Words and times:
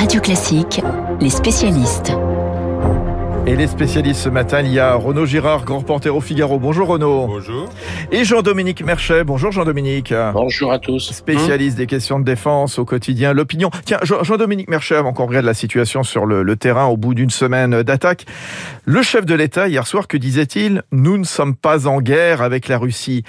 Radio 0.00 0.18
Classique, 0.18 0.80
les 1.20 1.28
spécialistes. 1.28 2.10
Et 3.46 3.54
les 3.54 3.66
spécialistes 3.66 4.22
ce 4.22 4.30
matin, 4.30 4.62
il 4.62 4.72
y 4.72 4.78
a 4.78 4.94
Renaud 4.94 5.26
Girard, 5.26 5.66
grand 5.66 5.80
reporter 5.80 6.16
au 6.16 6.22
Figaro. 6.22 6.58
Bonjour 6.58 6.88
Renaud. 6.88 7.26
Bonjour. 7.26 7.68
Et 8.10 8.24
Jean-Dominique 8.24 8.82
Merchet. 8.82 9.24
Bonjour 9.24 9.52
Jean-Dominique. 9.52 10.14
Bonjour 10.32 10.72
à 10.72 10.78
tous. 10.78 11.12
Spécialiste 11.12 11.76
des 11.76 11.86
questions 11.86 12.18
de 12.18 12.24
défense 12.24 12.78
au 12.78 12.86
quotidien, 12.86 13.34
l'opinion. 13.34 13.68
Tiens, 13.84 13.98
Jean-Dominique 14.02 14.70
Merchet, 14.70 14.94
avant 14.94 15.12
qu'on 15.12 15.26
regarde 15.26 15.44
la 15.44 15.52
situation 15.52 16.02
sur 16.02 16.24
le, 16.24 16.44
le 16.44 16.56
terrain 16.56 16.86
au 16.86 16.96
bout 16.96 17.12
d'une 17.12 17.28
semaine 17.28 17.82
d'attaque, 17.82 18.24
le 18.86 19.02
chef 19.02 19.26
de 19.26 19.34
l'État 19.34 19.68
hier 19.68 19.86
soir, 19.86 20.08
que 20.08 20.16
disait-il? 20.16 20.82
Nous 20.92 21.18
ne 21.18 21.24
sommes 21.24 21.54
pas 21.54 21.86
en 21.86 22.00
guerre 22.00 22.40
avec 22.40 22.68
la 22.68 22.78
Russie. 22.78 23.22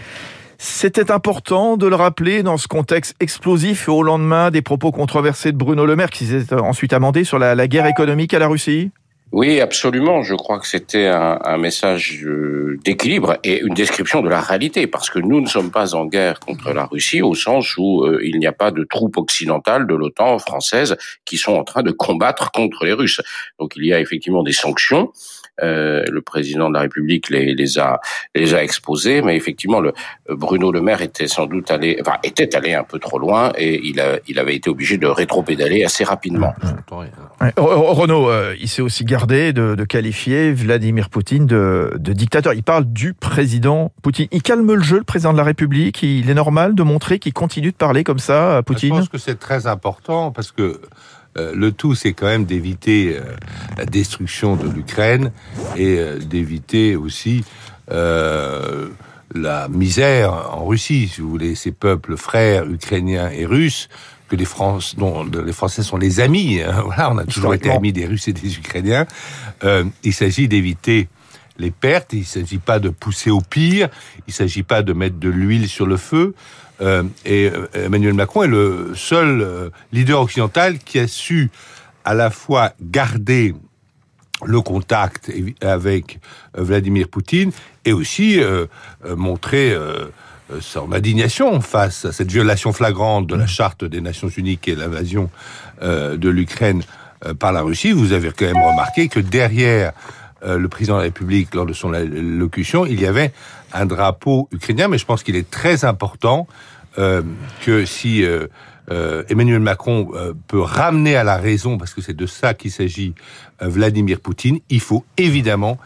C'était 0.63 1.09
important 1.09 1.75
de 1.75 1.87
le 1.87 1.95
rappeler 1.95 2.43
dans 2.43 2.55
ce 2.57 2.67
contexte 2.67 3.15
explosif 3.19 3.89
au 3.89 4.03
lendemain 4.03 4.51
des 4.51 4.61
propos 4.61 4.91
controversés 4.91 5.51
de 5.51 5.57
Bruno 5.57 5.87
Le 5.87 5.95
Maire 5.95 6.11
qui 6.11 6.27
s'est 6.27 6.53
ensuite 6.53 6.93
amendé 6.93 7.23
sur 7.23 7.39
la, 7.39 7.67
guerre 7.67 7.88
économique 7.88 8.31
à 8.35 8.39
la 8.39 8.47
Russie 8.47 8.91
oui, 9.31 9.61
absolument. 9.61 10.23
Je 10.23 10.35
crois 10.35 10.59
que 10.59 10.67
c'était 10.67 11.07
un, 11.07 11.39
un, 11.45 11.57
message 11.57 12.21
euh, 12.25 12.77
d'équilibre 12.83 13.38
et 13.45 13.61
une 13.61 13.73
description 13.73 14.21
de 14.21 14.27
la 14.27 14.41
réalité, 14.41 14.88
parce 14.88 15.09
que 15.09 15.19
nous 15.19 15.39
ne 15.39 15.47
sommes 15.47 15.71
pas 15.71 15.95
en 15.95 16.05
guerre 16.05 16.41
contre 16.41 16.73
la 16.73 16.83
Russie 16.85 17.21
au 17.21 17.33
sens 17.33 17.77
où 17.77 18.03
euh, 18.03 18.19
il 18.25 18.38
n'y 18.39 18.45
a 18.45 18.52
pas 18.52 18.71
de 18.71 18.83
troupes 18.83 19.16
occidentales 19.16 19.88
de 19.88 19.95
l'OTAN 19.95 20.38
française 20.38 20.97
qui 21.23 21.38
sont 21.38 21.53
en 21.53 21.63
train 21.63 21.81
de 21.81 21.91
combattre 21.91 22.52
contre 22.52 22.83
les 22.83 22.91
Russes. 22.91 23.21
Donc 23.57 23.71
il 23.77 23.85
y 23.85 23.93
a 23.93 24.02
effectivement 24.02 24.43
des 24.43 24.52
sanctions. 24.52 25.13
Euh, 25.63 26.03
le 26.09 26.21
président 26.21 26.70
de 26.70 26.73
la 26.73 26.81
République 26.81 27.29
les, 27.29 27.53
les, 27.53 27.79
a 27.79 27.99
les 28.35 28.53
a 28.53 28.63
exposés, 28.63 29.21
mais 29.21 29.35
effectivement, 29.35 29.79
le, 29.79 29.93
Bruno 30.29 30.71
Le 30.71 30.81
Maire 30.81 31.02
était 31.02 31.27
sans 31.27 31.45
doute 31.45 31.69
allé, 31.71 31.97
enfin 32.02 32.17
était 32.23 32.55
allé 32.55 32.73
un 32.73 32.83
peu 32.83 32.99
trop 32.99 33.19
loin 33.19 33.52
et 33.57 33.79
il, 33.83 33.99
a, 33.99 34.19
il 34.27 34.39
avait 34.39 34.55
été 34.55 34.69
obligé 34.69 34.97
de 34.97 35.07
rétro-pédaler 35.07 35.83
assez 35.83 36.03
rapidement. 36.03 36.53
Renaud, 37.57 38.29
euh, 38.29 38.55
il 38.59 38.67
s'est 38.69 38.81
aussi 38.81 39.05
gardé 39.05 39.53
de, 39.53 39.75
de, 39.75 39.83
qualifier 39.86 40.52
Vladimir 40.53 41.09
Poutine 41.09 41.45
de, 41.45 41.93
de, 41.97 42.14
dictateur. 42.14 42.53
Il 42.53 42.64
parle 42.64 42.86
du 42.86 43.14
président 43.14 43.91
Poutine. 44.02 44.27
Il 44.31 44.41
calme 44.41 44.73
le 44.73 44.81
jeu, 44.81 44.97
le 44.97 45.03
président 45.03 45.33
de 45.33 45.38
la 45.38 45.43
République. 45.43 46.02
Il 46.03 46.30
est 46.30 46.33
normal 46.33 46.75
de 46.75 46.83
montrer 46.83 47.19
qu'il 47.19 47.33
continue 47.33 47.71
de 47.71 47.77
parler 47.77 48.03
comme 48.03 48.19
ça 48.19 48.58
à 48.58 48.64
Poutine. 48.64 48.95
Je 48.95 48.99
pense 48.99 49.09
que 49.09 49.17
c'est 49.17 49.39
très 49.39 49.67
important 49.67 50.31
parce 50.31 50.52
que 50.52 50.81
euh, 51.37 51.53
le 51.55 51.71
tout, 51.71 51.95
c'est 51.95 52.13
quand 52.13 52.27
même 52.27 52.45
d'éviter 52.45 53.15
euh, 53.15 53.21
la 53.77 53.85
destruction 53.85 54.55
de 54.55 54.67
l'Ukraine 54.67 55.31
et 55.77 55.97
euh, 55.97 56.19
d'éviter 56.19 56.95
aussi 56.95 57.43
la 59.33 59.67
misère 59.69 60.33
en 60.53 60.65
Russie, 60.65 61.09
si 61.13 61.19
vous 61.19 61.29
voulez, 61.29 61.55
ces 61.55 61.71
peuples 61.71 62.15
frères 62.15 62.69
ukrainiens 62.69 63.29
et 63.29 63.45
russes 63.45 63.89
que 64.29 64.37
les, 64.37 64.45
France, 64.45 64.95
dont 64.97 65.25
les 65.25 65.52
Français 65.52 65.83
sont 65.83 65.97
les 65.97 66.21
amis. 66.21 66.61
Hein, 66.61 66.81
voilà, 66.85 67.11
on 67.11 67.17
a 67.17 67.25
toujours 67.25 67.53
été 67.53 67.69
amis 67.69 67.91
des 67.91 68.05
Russes 68.05 68.29
et 68.29 68.33
des 68.33 68.57
Ukrainiens. 68.57 69.07
Il 70.03 70.13
s'agit 70.13 70.47
d'éviter 70.47 71.09
les 71.62 71.72
pertes. 71.72 72.14
Il 72.14 72.20
ne 72.20 72.26
s'agit 72.26 72.58
pas 72.58 72.80
de 72.80 72.90
pousser 72.90 73.30
au 73.30 73.42
pire. 73.42 73.90
Il 74.28 74.31
ne 74.31 74.34
s'agit 74.34 74.64
pas 74.64 74.81
de 74.81 74.94
mettre 74.94 75.17
de 75.17 75.30
l'huile 75.30 75.67
sur 75.70 75.86
le 75.86 75.98
feu. 75.98 76.34
Euh, 76.81 77.04
et 77.26 77.52
Emmanuel 77.73 78.14
Macron 78.14 78.44
est 78.44 78.48
le 78.48 78.94
seul 78.95 79.42
euh, 79.42 79.70
leader 79.92 80.20
occidental 80.20 80.80
qui 80.80 81.00
a 81.00 81.08
su 81.08 81.52
à 82.04 82.14
la 82.14 82.32
fois 82.32 82.73
garder 82.82 83.54
le 84.44 84.59
contact 84.62 85.32
avec 85.62 86.20
Vladimir 86.56 87.08
Poutine 87.08 87.52
et 87.86 87.94
aussi 87.94 88.42
euh, 88.42 88.66
montrer 89.16 89.78
euh, 90.52 90.59
son 90.62 90.92
indignation 90.92 91.62
face 91.62 92.06
à 92.06 92.12
cette 92.12 92.32
violation 92.32 92.73
flagrante 92.73 93.28
de 93.28 93.36
la 93.36 93.48
charte 93.48 93.86
des 93.86 94.02
Nations 94.02 94.28
Unies 94.28 94.59
et 94.66 94.76
l'invasion 94.76 95.30
euh, 95.82 96.17
de 96.17 96.30
l'Ukraine 96.30 96.84
euh, 97.26 97.34
par 97.34 97.52
la 97.52 97.62
Russie. 97.62 97.92
Vous 97.92 98.14
avez 98.14 98.32
quand 98.32 98.45
même 98.45 98.64
remarqué 98.64 99.08
que 99.08 99.20
derrière 99.20 99.94
euh, 100.44 100.58
le 100.58 100.67
président 100.67 100.95
de 100.95 101.00
la 101.00 101.06
République, 101.06 101.53
lors 101.53 101.66
de 101.66 101.73
son 101.73 101.94
allocution, 101.94 102.86
il 102.86 102.99
y 102.99 103.05
avait 103.05 103.32
un 103.73 103.86
drapeau 103.86 104.49
ukrainien, 104.52 104.88
mais 104.88 104.98
je 104.98 105.05
pense 105.05 105.23
qu'il 105.23 105.36
est 105.36 105.49
très 105.49 105.86
important 105.86 106.48
que 106.98 107.86
si 107.86 108.26
Emmanuel 109.30 109.61
Macron 109.61 110.11
peut 110.49 110.60
ramener 110.60 111.15
à 111.15 111.23
la 111.23 111.38
raison, 111.38 111.77
parce 111.77 111.93
que 111.93 112.02
c'est 112.02 112.17
de 112.17 112.26
ça 112.26 112.54
qu'il 112.54 112.70
s'agit, 112.70 113.14
Vladimir 113.61 114.20
Poutine, 114.20 114.60
il 114.70 114.82
faut 114.82 115.05
évidemment 115.15 115.77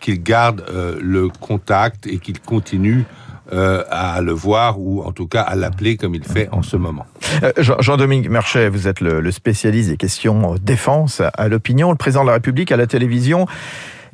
qu'il 0.00 0.22
garde 0.22 0.64
le 1.02 1.28
contact 1.28 2.06
et 2.06 2.16
qu'il 2.16 2.40
continue 2.40 3.04
euh, 3.52 3.84
à 3.90 4.22
le 4.22 4.32
voir 4.32 4.80
ou 4.80 5.02
en 5.02 5.12
tout 5.12 5.26
cas 5.26 5.42
à 5.42 5.54
l'appeler 5.54 5.98
comme 5.98 6.14
il 6.14 6.24
fait 6.24 6.48
en 6.50 6.62
ce 6.62 6.78
moment. 6.78 7.04
Euh, 7.42 7.52
Jean-Dominique 7.58 8.30
Merchet, 8.30 8.70
vous 8.70 8.88
êtes 8.88 9.02
le, 9.02 9.30
spécialiste 9.32 9.90
des 9.90 9.98
questions 9.98 10.54
défense 10.54 11.20
à 11.20 11.48
l'opinion. 11.48 11.90
Le 11.90 11.98
président 11.98 12.22
de 12.22 12.28
la 12.28 12.32
République 12.32 12.72
à 12.72 12.78
la 12.78 12.86
télévision 12.86 13.46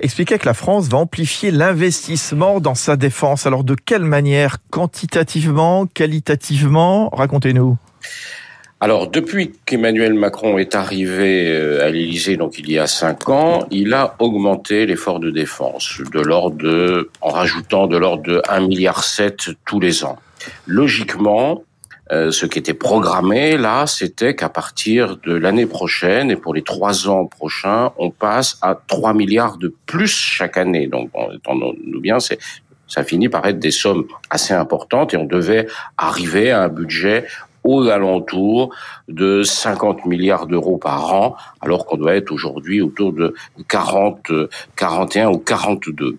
expliquait 0.01 0.39
que 0.39 0.47
la 0.47 0.55
France 0.55 0.89
va 0.89 0.99
amplifier 0.99 1.51
l'investissement 1.51 2.61
dans 2.61 2.75
sa 2.75 2.97
défense. 2.97 3.47
Alors 3.47 3.65
de 3.65 3.75
quelle 3.75 4.05
manière? 4.05 4.59
Quantitativement? 4.71 5.87
Qualitativement? 5.87 7.09
Racontez-nous. 7.11 7.77
Alors, 8.83 9.11
depuis 9.11 9.53
qu'Emmanuel 9.67 10.15
Macron 10.15 10.57
est 10.57 10.75
arrivé 10.75 11.51
euh, 11.51 11.87
à 11.87 11.91
l'Élysée, 11.91 12.39
donc 12.39 12.59
il 12.59 12.71
y 12.71 12.79
a 12.79 12.87
cinq 12.87 13.29
ans, 13.29 13.67
il 13.71 13.93
a 13.93 14.17
augmenté 14.21 14.87
l'effort 14.87 15.21
de 15.21 15.31
défense 15.31 16.01
de 16.11 16.21
l'ordre 16.21 16.57
de, 16.57 17.11
en 17.21 17.29
rajoutant 17.29 17.87
de 17.87 17.99
l'ordre 17.99 18.23
de 18.23 18.39
1,7 18.49 18.69
milliard 18.69 19.05
tous 19.67 19.81
les 19.81 20.03
ans. 20.03 20.19
Logiquement, 20.67 21.63
euh, 22.13 22.31
ce 22.31 22.47
qui 22.47 22.59
était 22.59 22.75
programmé 22.75 23.57
là, 23.57 23.87
c'était 23.87 24.35
qu'à 24.35 24.49
partir 24.49 25.17
de 25.19 25.33
l'année 25.35 25.67
prochaine 25.67 26.31
et 26.31 26.37
pour 26.37 26.55
les 26.55 26.63
trois 26.63 27.09
ans 27.09 27.27
prochains, 27.27 27.93
on 27.99 28.11
passe 28.11 28.59
à 28.63 28.75
3 28.75 29.15
milliards 29.15 29.59
de 29.59 29.75
plus 29.87 30.09
chaque 30.09 30.57
année. 30.57 30.87
Donc, 30.89 31.11
entendons-nous 31.15 32.01
bien, 32.01 32.19
c'est 32.19 32.39
ça 32.89 33.05
finit 33.05 33.29
par 33.29 33.47
être 33.47 33.61
des 33.61 33.71
sommes 33.71 34.07
assez 34.31 34.53
importantes 34.53 35.15
et 35.15 35.17
on 35.17 35.25
devait 35.25 35.69
arriver 35.97 36.51
à 36.51 36.63
un 36.63 36.69
budget 36.69 37.27
aux 37.63 37.89
alentours 37.89 38.75
de 39.09 39.43
50 39.43 40.07
milliards 40.07 40.47
d'euros 40.47 40.79
par 40.79 41.13
an, 41.13 41.37
alors 41.61 41.87
qu'on 41.87 41.97
doit 41.97 42.17
être 42.17 42.33
aujourd'hui 42.33 42.81
autour 42.81 43.13
de 43.13 43.35
40, 43.69 44.33
41 44.77 45.29
ou 45.29 45.39
42. 45.39 46.19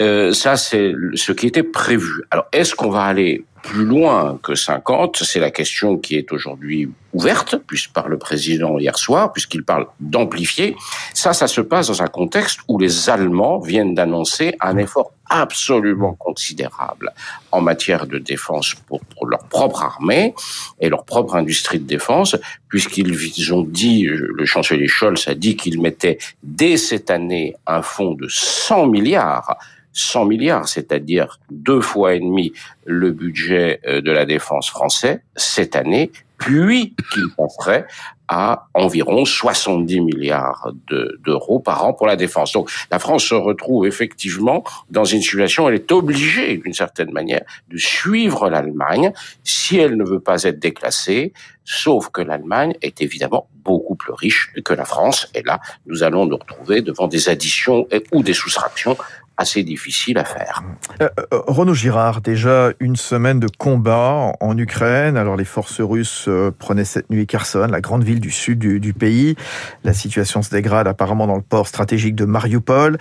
Euh, 0.00 0.32
ça, 0.32 0.56
c'est 0.56 0.94
ce 1.14 1.32
qui 1.32 1.46
était 1.48 1.64
prévu. 1.64 2.22
Alors, 2.30 2.46
est-ce 2.52 2.74
qu'on 2.74 2.90
va 2.90 3.02
aller 3.02 3.44
plus 3.66 3.84
loin 3.84 4.38
que 4.42 4.54
50 4.54 5.18
C'est 5.24 5.40
la 5.40 5.50
question 5.50 5.98
qui 5.98 6.16
est 6.16 6.32
aujourd'hui 6.32 6.88
ouverte, 7.12 7.56
puisque 7.66 7.92
par 7.92 8.08
le 8.08 8.18
président 8.18 8.78
hier 8.78 8.96
soir, 8.96 9.32
puisqu'il 9.32 9.64
parle 9.64 9.86
d'amplifier. 10.00 10.76
Ça, 11.14 11.32
ça 11.32 11.48
se 11.48 11.60
passe 11.60 11.88
dans 11.88 12.02
un 12.02 12.06
contexte 12.06 12.60
où 12.68 12.78
les 12.78 13.10
Allemands 13.10 13.58
viennent 13.58 13.94
d'annoncer 13.94 14.54
un 14.60 14.76
effort 14.76 15.12
absolument 15.28 16.14
considérable 16.14 17.12
en 17.50 17.60
matière 17.60 18.06
de 18.06 18.18
défense 18.18 18.74
pour, 18.86 19.00
pour, 19.00 19.26
leur 19.26 19.44
propre 19.48 19.82
armée 19.82 20.34
et 20.80 20.88
leur 20.88 21.04
propre 21.04 21.34
industrie 21.34 21.80
de 21.80 21.86
défense, 21.86 22.36
puisqu'ils 22.68 23.52
ont 23.52 23.64
dit, 23.64 24.04
le 24.04 24.44
chancelier 24.44 24.86
Scholz 24.86 25.26
a 25.26 25.34
dit 25.34 25.56
qu'il 25.56 25.80
mettait 25.80 26.18
dès 26.44 26.76
cette 26.76 27.10
année 27.10 27.56
un 27.66 27.82
fonds 27.82 28.12
de 28.12 28.28
100 28.28 28.86
milliards 28.86 29.56
100 29.96 30.26
milliards, 30.26 30.68
c'est-à-dire 30.68 31.40
deux 31.50 31.80
fois 31.80 32.14
et 32.14 32.20
demi 32.20 32.52
le 32.84 33.10
budget 33.10 33.80
euh, 33.86 34.00
de 34.00 34.12
la 34.12 34.26
défense 34.26 34.68
français 34.68 35.22
cette 35.34 35.74
année, 35.74 36.12
puis 36.38 36.94
qu'il 37.12 37.30
passerait 37.34 37.86
à 38.28 38.66
environ 38.74 39.24
70 39.24 40.00
milliards 40.00 40.70
d'euros 41.24 41.60
par 41.60 41.84
an 41.84 41.92
pour 41.92 42.06
la 42.06 42.16
défense. 42.16 42.52
Donc 42.52 42.70
la 42.90 42.98
France 42.98 43.24
se 43.24 43.34
retrouve 43.34 43.86
effectivement 43.86 44.64
dans 44.90 45.04
une 45.04 45.22
situation, 45.22 45.68
elle 45.68 45.76
est 45.76 45.92
obligée 45.92 46.56
d'une 46.58 46.74
certaine 46.74 47.12
manière 47.12 47.42
de 47.68 47.78
suivre 47.78 48.50
l'Allemagne 48.50 49.12
si 49.44 49.78
elle 49.78 49.96
ne 49.96 50.04
veut 50.04 50.20
pas 50.20 50.42
être 50.42 50.58
déclassée, 50.58 51.32
sauf 51.64 52.10
que 52.10 52.20
l'Allemagne 52.20 52.74
est 52.82 53.00
évidemment 53.00 53.48
beaucoup 53.64 53.94
plus 53.94 54.12
riche 54.12 54.52
que 54.64 54.74
la 54.74 54.84
France. 54.84 55.28
Et 55.34 55.42
là, 55.42 55.60
nous 55.86 56.02
allons 56.02 56.26
nous 56.26 56.36
retrouver 56.36 56.82
devant 56.82 57.08
des 57.08 57.28
additions 57.28 57.86
ou 58.12 58.22
des 58.22 58.34
soustractions 58.34 58.96
assez 59.36 59.62
difficile 59.62 60.18
à 60.18 60.24
faire. 60.24 60.62
Euh, 61.00 61.08
euh, 61.32 61.40
Renaud 61.46 61.74
Girard, 61.74 62.20
déjà 62.20 62.70
une 62.80 62.96
semaine 62.96 63.38
de 63.40 63.48
combat 63.58 64.32
en 64.40 64.56
Ukraine. 64.56 65.16
Alors 65.16 65.36
les 65.36 65.44
forces 65.44 65.80
russes 65.80 66.26
euh, 66.28 66.50
prenaient 66.50 66.84
cette 66.84 67.10
nuit 67.10 67.26
Kherson, 67.26 67.68
la 67.70 67.80
grande 67.80 68.04
ville 68.04 68.20
du 68.20 68.30
sud 68.30 68.58
du, 68.58 68.92
pays. 68.94 69.36
La 69.84 69.92
situation 69.92 70.42
se 70.42 70.50
dégrade 70.50 70.88
apparemment 70.88 71.26
dans 71.26 71.36
le 71.36 71.42
port 71.42 71.68
stratégique 71.68 72.14
de 72.14 72.24
Mariupol. 72.24 72.98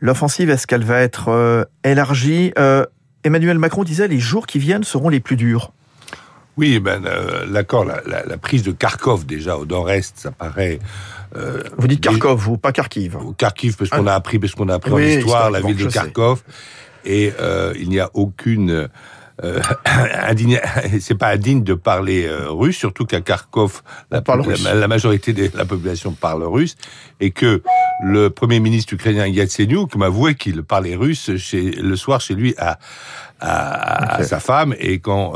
L'offensive, 0.00 0.50
est-ce 0.50 0.66
qu'elle 0.66 0.84
va 0.84 1.00
être 1.00 1.68
élargie? 1.84 2.52
Emmanuel 3.24 3.58
Macron 3.58 3.84
disait 3.84 4.08
les 4.08 4.18
jours 4.18 4.46
qui 4.46 4.58
viennent 4.58 4.82
seront 4.82 5.08
les 5.08 5.20
plus 5.20 5.36
durs. 5.36 5.72
Oui, 6.58 6.78
ben, 6.80 7.04
euh, 7.06 7.46
l'accord, 7.48 7.84
la, 7.84 8.02
la, 8.06 8.24
la, 8.24 8.36
prise 8.36 8.62
de 8.62 8.72
Kharkov 8.72 9.24
déjà 9.24 9.56
au 9.56 9.64
nord-est, 9.64 10.18
ça 10.18 10.32
paraît. 10.32 10.80
Euh, 11.34 11.62
vous 11.78 11.88
dites 11.88 12.02
Kharkov, 12.02 12.38
vous, 12.38 12.58
pas 12.58 12.72
Kharkiv. 12.72 13.16
Kharkiv, 13.38 13.76
parce 13.76 13.88
qu'on 13.88 14.06
ah. 14.06 14.12
a 14.12 14.14
appris, 14.16 14.38
parce 14.38 14.54
qu'on 14.54 14.68
a 14.68 14.74
appris 14.74 14.92
oui, 14.92 15.16
en 15.16 15.18
histoire 15.18 15.50
la 15.50 15.60
ville 15.60 15.76
de 15.76 15.88
Kharkov, 15.88 16.42
et 17.06 17.32
euh, 17.40 17.72
il 17.78 17.88
n'y 17.88 18.00
a 18.00 18.10
aucune 18.12 18.88
c'est 21.00 21.16
pas 21.16 21.28
indigne 21.28 21.64
de 21.64 21.74
parler 21.74 22.30
russe, 22.48 22.76
surtout 22.76 23.06
qu'à 23.06 23.22
Kharkov, 23.22 23.82
la, 24.10 24.22
la, 24.74 24.88
majorité 24.88 25.32
de 25.32 25.50
la 25.56 25.64
population 25.64 26.12
parle 26.12 26.44
russe, 26.44 26.76
et 27.18 27.30
que 27.32 27.62
le 28.04 28.28
premier 28.28 28.60
ministre 28.60 28.92
ukrainien 28.92 29.26
Yatsenyuk 29.26 29.96
m'avouait 29.96 30.34
qu'il 30.34 30.62
parlait 30.62 30.94
russe 30.94 31.34
chez, 31.38 31.72
le 31.72 31.96
soir 31.96 32.20
chez 32.20 32.34
lui 32.34 32.54
à, 32.58 32.78
à, 33.40 34.22
sa 34.22 34.38
femme, 34.38 34.76
et 34.78 35.00
quand 35.00 35.32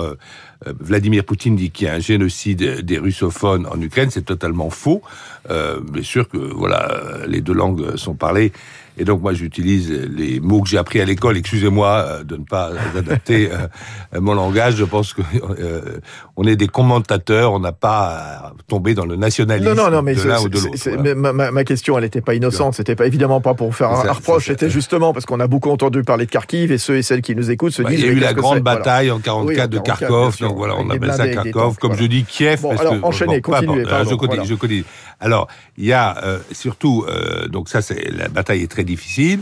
Vladimir 0.65 1.25
Poutine 1.25 1.57
dit 1.57 1.71
qu'il 1.71 1.87
y 1.87 1.91
a 1.91 1.95
un 1.95 2.01
génocide 2.01 2.81
des 2.81 2.99
russophones 2.99 3.67
en 3.67 3.81
Ukraine, 3.81 4.11
c'est 4.11 4.25
totalement 4.25 4.71
faux. 4.71 5.03
Euh, 5.51 5.81
bien 5.81 6.03
sûr 6.03 6.29
que 6.29 6.39
voilà, 6.39 7.27
les 7.27 7.41
deux 7.41 7.53
langues 7.53 7.97
sont 7.97 8.15
parlées 8.15 8.53
et 8.99 9.05
donc 9.05 9.21
moi 9.21 9.35
j'utilise 9.35 9.91
les 9.91 10.41
mots 10.41 10.63
que 10.63 10.69
j'ai 10.69 10.79
appris 10.79 11.01
à 11.01 11.05
l'école. 11.05 11.37
Excusez-moi 11.37 11.89
euh, 11.89 12.25
de 12.25 12.37
ne 12.37 12.45
pas 12.45 12.71
adapter 12.97 13.51
euh, 13.53 14.21
mon 14.21 14.35
langage. 14.35 14.77
Je 14.77 14.85
pense 14.85 15.13
que 15.13 15.23
euh, 15.61 15.99
on 16.37 16.45
est 16.45 16.57
des 16.57 16.67
commentateurs. 16.67 17.53
On 17.53 17.59
n'a 17.59 17.73
pas 17.73 18.55
tombé 18.69 18.95
dans 18.95 19.05
le 19.05 19.17
nationalisme 19.17 19.75
non, 19.75 19.85
non, 19.85 19.91
non, 19.91 20.03
mais 20.03 20.15
de 20.15 20.23
l'un 20.23 20.41
ou 20.41 20.49
de 20.49 20.59
l'autre. 20.59 21.15
Ma, 21.15 21.51
ma, 21.51 21.65
question, 21.65 21.99
elle 21.99 22.05
n'était 22.05 22.23
pas 22.23 22.35
innocente. 22.35 22.75
C'était 22.75 22.97
pas 22.97 23.07
évidemment 23.07 23.41
pas 23.41 23.55
pour 23.55 23.75
faire 23.75 23.91
un 23.91 24.13
reproche. 24.13 24.47
C'était 24.47 24.71
justement 24.71 25.13
parce 25.13 25.27
qu'on 25.27 25.41
a 25.41 25.47
beaucoup 25.47 25.71
entendu 25.71 26.03
parler 26.03 26.27
de 26.27 26.31
Kharkiv 26.31 26.73
et 26.73 26.79
ceux 26.79 26.97
et 26.97 27.03
celles 27.03 27.23
qui 27.23 27.37
nous 27.37 27.51
écoutent 27.51 27.73
se 27.73 27.83
bah, 27.83 27.91
disent. 27.91 28.01
Il 28.01 28.07
y 28.07 28.09
a 28.09 28.13
eu 28.13 28.19
la 28.19 28.33
grande 28.33 28.61
bataille 28.61 29.11
en 29.11 29.19
44 29.19 29.71
de 29.71 29.79
Kharkov. 29.79 30.39
Donc 30.41 30.57
voilà, 30.57 30.75
on 30.79 30.89
appelle 30.89 31.13
ça 31.13 31.29
Kharkov. 31.29 31.77
Comme 31.77 31.95
je 31.95 32.05
dis 32.05 32.25
Kiev. 32.25 32.63
Bon, 32.63 32.77
alors 32.77 32.95
enchaînez, 33.03 33.43
continuez. 33.43 33.85
je 33.85 34.15
connais, 34.15 34.45
je 34.45 34.55
connais. 34.55 34.85
Alors 35.21 35.49
il 35.77 35.85
y 35.85 35.93
a 35.93 36.17
surtout 36.53 37.05
donc 37.51 37.69
ça 37.69 37.83
c'est 37.83 38.11
la 38.11 38.29
bataille 38.29 38.63
est 38.63 38.71
très 38.71 38.86
difficile. 38.87 39.41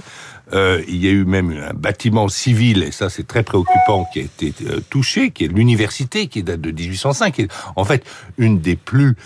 Euh, 0.53 0.83
il 0.89 0.97
y 0.97 1.09
a 1.09 1.13
eu 1.13 1.25
même 1.25 1.53
un 1.53 1.73
bâtiment 1.73 2.29
civil, 2.29 2.83
et 2.83 2.91
ça 2.91 3.09
c'est 3.09 3.27
très 3.27 3.43
préoccupant, 3.43 4.07
qui 4.13 4.21
a 4.21 4.23
été 4.23 4.53
euh, 4.67 4.81
touché, 4.91 5.31
qui 5.31 5.45
est 5.45 5.49
l'université, 5.49 6.27
qui 6.27 6.43
date 6.43 6.61
de 6.61 6.71
1805, 6.71 7.35
qui 7.35 7.43
est 7.43 7.53
en 7.77 7.85
fait 7.85 8.05
une 8.37 8.61
des 8.61 8.77
plus 8.77 9.17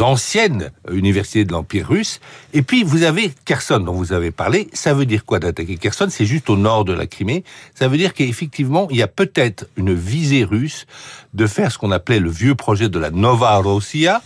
anciennes 0.00 0.72
universités 0.90 1.44
de 1.44 1.52
l'Empire 1.52 1.88
russe. 1.88 2.20
Et 2.52 2.62
puis 2.62 2.82
vous 2.82 3.02
avez 3.02 3.32
Kherson 3.44 3.78
dont 3.78 3.92
vous 3.92 4.12
avez 4.12 4.30
parlé. 4.30 4.68
Ça 4.72 4.94
veut 4.94 5.06
dire 5.06 5.24
quoi 5.24 5.38
d'attaquer 5.38 5.76
Kherson? 5.76 6.08
C'est 6.10 6.26
juste 6.26 6.50
au 6.50 6.56
nord 6.56 6.84
de 6.84 6.92
la 6.92 7.06
Crimée. 7.06 7.44
Ça 7.74 7.88
veut 7.88 7.96
dire 7.96 8.14
qu'effectivement, 8.14 8.88
il 8.90 8.96
y 8.96 9.02
a 9.02 9.08
peut-être 9.08 9.66
une 9.76 9.94
visée 9.94 10.44
russe 10.44 10.86
de 11.34 11.46
faire 11.46 11.70
ce 11.70 11.78
qu'on 11.78 11.92
appelait 11.92 12.20
le 12.20 12.30
vieux 12.30 12.54
projet 12.54 12.88
de 12.88 12.98
la 12.98 13.10
Nova 13.10 13.56
Rossia, 13.56 14.22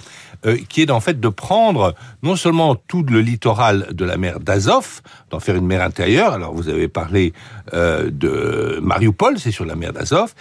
euh, 0.46 0.56
qui 0.70 0.80
est 0.80 0.90
en 0.90 1.00
fait 1.00 1.20
de 1.20 1.28
prendre 1.28 1.94
non 2.22 2.34
seulement 2.34 2.74
tout 2.74 3.02
le 3.02 3.20
littoral 3.20 3.88
de 3.92 4.06
la 4.06 4.16
mer 4.16 4.40
d'Azov, 4.40 5.02
d'en 5.28 5.38
faire 5.38 5.54
une 5.54 5.66
mer 5.66 5.82
intérieure. 5.82 6.32
Alors 6.32 6.54
vous 6.54 6.70
avez 6.70 6.88
parlé 6.88 7.34
euh, 7.74 8.10
de 8.10 8.78
Mariupol, 8.82 9.38
c'est 9.38 9.50
sur 9.50 9.66
la 9.66 9.76
mer 9.76 9.92
d'Azov, 9.92 10.32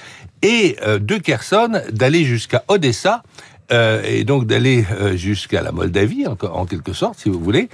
et 0.41 0.77
euh, 0.83 0.99
de 0.99 1.17
Kherson 1.17 1.81
d'aller 1.91 2.23
jusqu'à 2.23 2.63
Odessa. 2.69 3.23
et 3.71 4.23
donc 4.23 4.47
d'aller 4.47 4.83
jusqu'à 5.13 5.61
la 5.61 5.71
Moldavie, 5.71 6.25
en, 6.25 6.35
en, 6.47 6.65
quelque 6.65 6.91
sorte, 6.91 7.19
si 7.19 7.29
vous 7.29 7.39
voulez, 7.39 7.69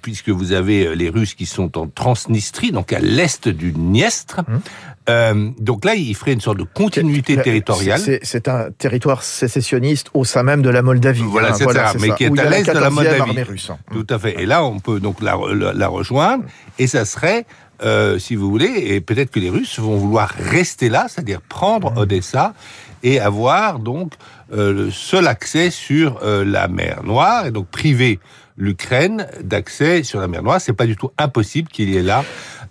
puisque 0.00 0.30
vous 0.30 0.52
avez 0.52 0.96
les 0.96 1.10
Russes 1.10 1.34
qui 1.34 1.44
sont 1.44 1.76
en 1.76 1.86
Transnistrie, 1.86 2.72
donc 2.72 2.94
à 2.94 2.98
l'est 2.98 3.46
du 3.46 3.72
Dniestre, 3.72 4.40
hum. 4.48 4.60
Euh, 5.08 5.50
donc 5.58 5.84
là, 5.84 5.94
il 5.94 6.14
ferait 6.14 6.32
une 6.32 6.40
sorte 6.40 6.58
de 6.58 6.64
continuité 6.64 7.36
territoriale. 7.36 8.00
C'est 8.22 8.48
un 8.48 8.70
territoire 8.70 9.22
sécessionniste 9.22 10.10
au 10.14 10.24
sein 10.24 10.42
même 10.42 10.62
de 10.62 10.70
la 10.70 10.82
Moldavie. 10.82 11.22
Voilà, 11.22 11.50
hein, 11.50 11.54
c'est 11.56 11.70
ça, 11.72 11.92
mais 12.00 12.10
qui 12.10 12.24
est 12.24 12.38
à 12.38 12.50
l'est 12.50 12.66
de 12.66 12.78
la 12.78 12.90
Moldavie. 12.90 13.42
Russe. 13.42 13.70
Tout 13.92 14.06
à 14.10 14.18
fait. 14.18 14.40
Et 14.40 14.46
là, 14.46 14.64
on 14.64 14.80
peut 14.80 15.00
donc 15.00 15.22
la, 15.22 15.36
la, 15.74 15.88
rejoindre, 15.88 16.44
et 16.78 16.86
ça 16.86 17.04
serait, 17.04 17.46
euh, 17.82 18.18
si 18.18 18.34
vous 18.34 18.50
voulez, 18.50 18.72
et 18.94 19.00
peut-être 19.00 19.30
que 19.30 19.40
les 19.40 19.50
Russes 19.50 19.78
vont 19.78 19.96
vouloir 19.96 20.30
rester 20.38 20.88
là, 20.88 21.06
c'est-à-dire 21.08 21.40
prendre 21.40 21.92
mmh. 21.92 21.98
Odessa 21.98 22.54
et 23.02 23.20
avoir 23.20 23.78
donc 23.78 24.14
euh, 24.52 24.72
le 24.72 24.90
seul 24.90 25.28
accès 25.28 25.70
sur 25.70 26.18
euh, 26.22 26.44
la 26.44 26.66
mer 26.66 27.02
Noire, 27.04 27.46
et 27.46 27.50
donc 27.50 27.68
priver 27.68 28.18
l'Ukraine 28.56 29.26
d'accès 29.42 30.02
sur 30.02 30.20
la 30.20 30.28
mer 30.28 30.42
Noire. 30.42 30.60
C'est 30.60 30.72
pas 30.72 30.86
du 30.86 30.96
tout 30.96 31.10
impossible 31.18 31.68
qu'il 31.68 31.90
y 31.90 31.96
ait 31.96 32.02
là 32.02 32.24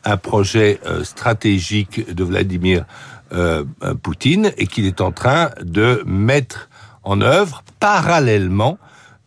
un 0.05 0.17
projet 0.17 0.79
euh, 0.85 1.03
stratégique 1.03 2.13
de 2.13 2.23
Vladimir 2.23 2.85
euh, 3.33 3.65
euh, 3.83 3.95
Poutine 3.95 4.51
et 4.57 4.67
qu'il 4.67 4.85
est 4.85 5.01
en 5.01 5.11
train 5.11 5.49
de 5.61 6.03
mettre 6.05 6.69
en 7.03 7.21
œuvre 7.21 7.63
parallèlement 7.79 8.77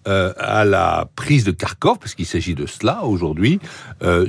à 0.06 0.64
la 0.64 1.06
prise 1.16 1.44
de 1.44 1.50
Kharkov, 1.50 1.98
parce 1.98 2.14
qu'il 2.14 2.24
s'agit 2.24 2.54
de 2.54 2.64
cela 2.64 3.04
aujourd'hui. 3.04 3.60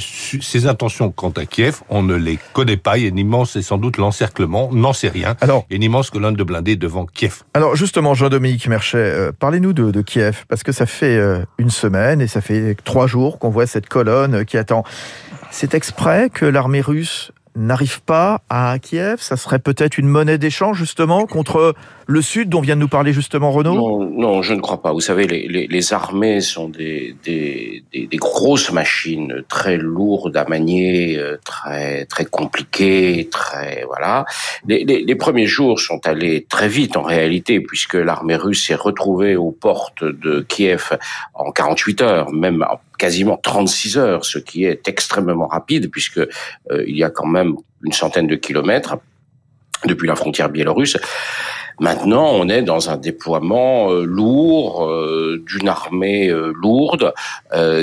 ses 0.02 0.68
intentions 0.68 1.10
quant 1.10 1.30
à 1.30 1.46
Kiev, 1.46 1.84
on 1.88 2.04
ne 2.04 2.16
les 2.16 2.38
connaît 2.52 2.76
pas. 2.76 2.98
Il 2.98 3.04
y 3.04 3.06
a 3.06 3.08
une 3.08 3.18
immense, 3.18 3.56
et 3.56 3.62
sans 3.62 3.78
doute 3.78 3.96
l'encerclement, 3.96 4.74
n'en 4.74 4.92
sait 4.92 5.08
rien. 5.08 5.38
Alors, 5.40 5.66
il 5.70 5.74
y 5.74 5.76
a 5.76 5.78
une 5.78 5.84
immense 5.84 6.10
colonne 6.10 6.36
de 6.36 6.44
blindés 6.44 6.76
devant 6.76 7.06
Kiev. 7.06 7.44
Alors 7.54 7.78
justement, 7.78 8.14
Jean-Dominique 8.14 8.68
Merchet, 8.68 9.30
parlez-nous 9.40 9.72
de, 9.72 9.90
de, 9.90 10.02
Kiev, 10.02 10.44
parce 10.50 10.64
que 10.64 10.74
ça 10.74 10.86
fait 10.86 11.18
une 11.58 11.70
semaine 11.70 12.20
et 12.20 12.28
ça 12.28 12.42
fait 12.42 12.76
trois 12.84 13.08
jours 13.08 13.40
qu'on 13.40 13.50
voit 13.50 13.66
cette 13.66 13.88
colonne 13.88 14.44
qui 14.44 14.58
attend 14.58 14.84
c'est 15.52 15.74
exprès 15.74 16.30
que 16.30 16.46
l'armée 16.46 16.82
russe 16.82 17.32
n'arrive 17.60 18.02
pas 18.02 18.42
à 18.50 18.78
Kiev 18.80 19.18
Ça 19.22 19.38
serait 19.38 19.60
peut-être 19.60 19.98
une 19.98 20.08
monnaie 20.08 20.38
d'échange 20.38 20.78
justement 20.78 21.26
contre 21.26 21.76
le 22.10 22.24
Sud 22.24 22.50
dont 22.50 22.60
vient 22.60 22.76
de 22.76 22.82
nous 22.82 22.88
parler 22.88 23.14
justement 23.14 23.52
Renaud? 23.52 24.10
Non, 24.10 24.42
je 24.42 24.56
ne 24.56 24.62
crois 24.62 24.82
pas. 24.82 24.92
Vous 24.94 25.00
savez, 25.00 25.28
les, 25.28 25.94
armées 25.94 26.42
sont 26.42 26.68
des, 26.68 27.16
des, 27.24 27.84
grosses 28.16 28.72
machines 28.72 29.44
très 29.48 29.78
lourdes 29.78 30.36
à 30.36 30.46
manier, 30.46 31.18
euh, 31.18 31.38
très 31.46 32.06
très 32.06 32.26
compliquées, 32.26 33.30
très 33.32 33.84
voilà. 33.86 34.26
Les, 34.68 34.84
les, 34.84 35.16
premiers 35.16 35.46
jours 35.46 35.80
sont 35.80 36.00
allés 36.08 36.48
très 36.50 36.68
vite 36.68 36.98
en 36.98 37.04
réalité 37.04 37.60
puisque 37.60 37.94
l'armée 37.94 38.36
russe 38.36 38.66
s'est 38.66 38.76
retrouvée 38.76 39.36
aux 39.36 39.52
portes 39.52 40.04
de 40.04 40.42
Kiev 40.42 40.98
en 41.36 41.52
48 41.52 42.02
heures, 42.02 42.32
même 42.32 42.66
quasiment 43.00 43.38
36 43.38 43.98
heures, 43.98 44.26
ce 44.26 44.38
qui 44.38 44.66
est 44.66 44.88
extrêmement 44.88 45.48
rapide 45.48 45.90
puisque 45.90 46.20
euh, 46.20 46.84
il 46.86 46.98
y 46.98 47.04
a 47.04 47.10
quand 47.10 47.26
même 47.26 47.49
une 47.84 47.94
centaine 47.94 48.28
de 48.28 48.36
kilomètres 48.36 48.98
depuis 49.86 50.08
la 50.08 50.16
frontière 50.16 50.50
biélorusse. 50.50 50.98
Maintenant, 51.80 52.32
on 52.34 52.50
est 52.50 52.62
dans 52.62 52.90
un 52.90 52.98
déploiement 52.98 53.92
euh, 53.92 54.04
lourd 54.04 54.86
euh, 54.86 55.42
d'une 55.48 55.70
armée 55.70 56.30
euh, 56.30 56.52
lourde 56.56 57.14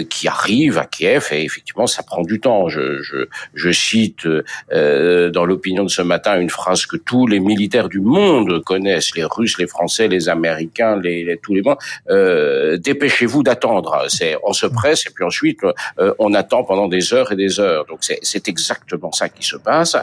qui 0.09 0.29
arrive 0.29 0.79
à 0.79 0.85
Kiev 0.85 1.29
et 1.33 1.43
effectivement, 1.43 1.87
ça 1.87 2.03
prend 2.03 2.23
du 2.23 2.41
temps. 2.41 2.69
Je, 2.69 3.03
je, 3.03 3.27
je 3.55 3.71
cite 3.73 4.27
dans 4.27 5.45
l'opinion 5.45 5.83
de 5.83 5.89
ce 5.89 6.03
matin 6.03 6.41
une 6.41 6.51
phrase 6.51 6.87
que 6.87 6.97
tous 6.97 7.27
les 7.27 7.41
militaires 7.41 7.89
du 7.89 8.01
monde 8.01 8.63
connaissent, 8.65 9.17
les 9.17 9.25
Russes, 9.25 9.59
les 9.59 9.67
Français, 9.67 10.07
les 10.07 10.29
Américains, 10.29 11.01
les, 11.01 11.39
tous 11.43 11.53
les 11.53 11.63
monde. 11.63 11.79
Dépêchez-vous 12.81 13.43
d'attendre. 13.43 14.07
On 14.45 14.53
se 14.53 14.67
presse 14.67 15.07
et 15.07 15.11
puis 15.11 15.25
ensuite 15.25 15.61
on 16.19 16.33
attend 16.35 16.63
pendant 16.63 16.87
des 16.87 17.13
heures 17.13 17.33
et 17.33 17.37
des 17.37 17.59
heures. 17.59 17.87
Donc 17.87 17.99
c'est 18.03 18.49
exactement 18.49 19.11
ça 19.11 19.29
qui 19.29 19.43
se 19.43 19.57
passe. 19.57 19.97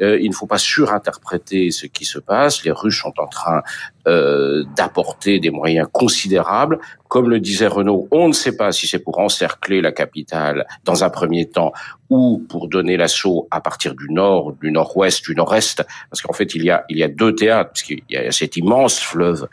Il 0.00 0.28
ne 0.28 0.34
faut 0.34 0.46
pas 0.46 0.58
surinterpréter 0.58 1.70
ce 1.70 1.86
qui 1.86 2.04
se 2.04 2.18
passe. 2.18 2.64
Les 2.64 2.70
Russes 2.70 3.00
sont 3.00 3.12
en 3.18 3.24
en 3.24 3.26
train 3.26 3.62
euh, 4.06 4.64
d'apporter 4.76 5.40
des 5.40 5.50
moyens 5.50 5.88
considérables. 5.90 6.78
Comme 7.08 7.30
le 7.30 7.40
disait 7.40 7.66
Renault, 7.66 8.06
on 8.10 8.28
ne 8.28 8.32
sait 8.32 8.56
pas 8.56 8.70
si 8.70 8.86
c'est 8.86 8.98
pour 8.98 9.18
encercler 9.18 9.80
la 9.80 9.92
capitale 9.92 10.66
dans 10.84 11.04
un 11.04 11.10
premier 11.10 11.48
temps 11.48 11.72
ou 12.10 12.44
pour 12.48 12.68
donner 12.68 12.96
l'assaut 12.96 13.48
à 13.50 13.60
partir 13.60 13.94
du 13.94 14.10
nord, 14.10 14.52
du 14.60 14.70
nord-ouest, 14.70 15.24
du 15.24 15.34
nord-est, 15.34 15.84
parce 16.10 16.20
qu'en 16.22 16.32
fait 16.32 16.54
il 16.54 16.64
y 16.64 16.70
a 16.70 16.84
il 16.90 16.98
y 16.98 17.02
a 17.02 17.08
deux 17.08 17.34
théâtres, 17.34 17.70
parce 17.70 17.82
qu'il 17.82 18.02
y 18.10 18.16
a 18.16 18.30
cet 18.30 18.56
immense 18.56 19.00
fleuve 19.00 19.48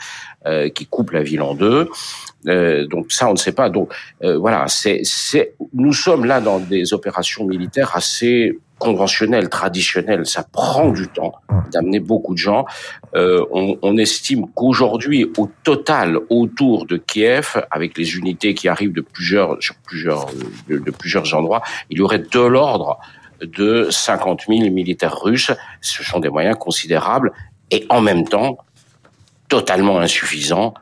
euh, 0.46 0.70
qui 0.70 0.86
coupe 0.86 1.12
la 1.12 1.24
ville 1.24 1.42
en 1.42 1.56
deux. 1.56 1.88
Euh, 2.48 2.88
donc 2.88 3.12
ça, 3.12 3.30
on 3.30 3.34
ne 3.34 3.38
sait 3.38 3.54
pas. 3.54 3.70
Donc 3.70 3.94
euh, 4.24 4.38
voilà, 4.38 4.68
c'est, 4.68 5.02
c'est, 5.04 5.54
nous 5.74 5.94
sommes 5.94 6.26
là 6.26 6.42
dans 6.42 6.60
des 6.60 6.94
opérations 6.94 7.46
militaires 7.46 7.92
assez 7.96 8.60
conventionnelles, 8.82 9.48
traditionnelles. 9.48 10.26
Ça 10.26 10.44
prend 10.44 10.90
du 10.90 11.08
temps 11.08 11.34
d'amener 11.72 12.00
beaucoup 12.00 12.34
de 12.34 12.40
gens. 12.40 12.66
Euh, 13.16 13.46
on, 13.52 13.78
on, 13.84 13.98
estime 13.98 14.48
qu'aujourd'hui, 14.56 15.32
au 15.38 15.50
total, 15.64 16.18
autour 16.30 16.88
de 16.88 16.98
Kiev, 16.98 17.64
avec 17.70 17.98
les 17.98 18.18
unités 18.18 18.56
qui 18.56 18.68
arrivent 18.68 18.94
de 18.94 19.02
plusieurs, 19.02 19.62
sur 19.62 19.76
plusieurs, 19.86 20.26
de, 20.68 20.80
de 20.80 20.92
plusieurs 20.92 21.34
endroits, 21.36 21.62
il 21.92 22.00
y 22.00 22.02
aurait 22.02 22.26
de 22.38 22.40
l'ordre 22.40 23.00
de 23.42 23.88
50 23.90 24.42
000 24.50 24.72
militaires 24.72 25.20
russes. 25.22 25.52
Ce 25.82 26.04
sont 26.04 26.20
des 26.20 26.30
moyens 26.30 26.58
considérables 26.58 27.32
et 27.70 27.86
en 27.90 28.02
même 28.02 28.28
temps 28.28 28.58
totalement 29.48 30.00
insuffisants 30.00 30.74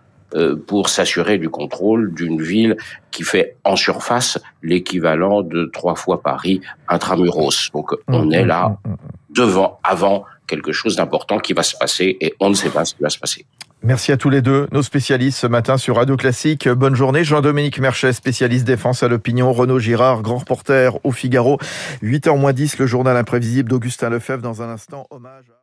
pour 0.67 0.89
s'assurer 0.89 1.38
du 1.38 1.50
contrôle 1.50 2.13
d'une 2.13 2.41
ville 2.41 2.77
qui 3.12 3.24
fait 3.24 3.55
en 3.63 3.75
surface 3.75 4.39
l'équivalent 4.62 5.41
de 5.41 5.65
trois 5.74 5.95
fois 5.95 6.21
Paris 6.21 6.62
intramuros. 6.88 7.71
Donc 7.74 7.91
on 8.07 8.25
mmh, 8.25 8.33
est 8.33 8.45
là 8.45 8.69
mmh, 8.69 8.89
mmh, 8.89 8.95
devant, 9.36 9.79
avant 9.83 10.25
quelque 10.48 10.71
chose 10.71 10.95
d'important 10.95 11.39
qui 11.39 11.53
va 11.53 11.63
se 11.63 11.75
passer 11.77 12.17
et 12.21 12.33
on 12.39 12.50
ne 12.50 12.55
sait 12.55 12.69
pas 12.69 12.86
ce 12.86 12.95
qui 12.95 13.03
va 13.03 13.09
se 13.09 13.19
passer. 13.19 13.45
Merci 13.81 14.12
à 14.12 14.17
tous 14.17 14.29
les 14.29 14.41
deux, 14.41 14.67
nos 14.74 14.83
spécialistes 14.83 15.39
ce 15.39 15.48
matin 15.48 15.77
sur 15.77 15.95
Radio 15.95 16.17
Classique. 16.17 16.67
Bonne 16.67 16.95
journée. 16.95 17.24
Jean-Dominique 17.24 17.79
Merchet, 17.79 18.12
spécialiste 18.12 18.65
défense 18.65 19.03
à 19.03 19.07
l'opinion. 19.07 19.53
Renaud 19.53 19.79
Girard, 19.79 20.21
grand 20.21 20.39
reporter 20.39 21.00
au 21.05 21.12
Figaro. 21.12 21.59
8h 22.03 22.38
moins 22.38 22.51
10, 22.51 22.77
le 22.77 22.88
journal 22.88 23.15
imprévisible 23.15 23.69
d'Augustin 23.69 24.09
Lefebvre. 24.09 24.41
Dans 24.41 24.62
un 24.62 24.67
instant, 24.67 25.07
hommage 25.12 25.53